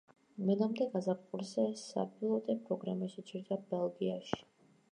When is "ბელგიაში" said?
3.75-4.41